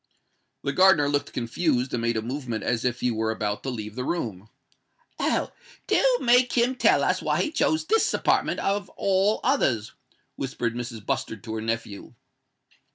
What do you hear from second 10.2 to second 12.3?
whispered Mrs. Bustard to her nephew.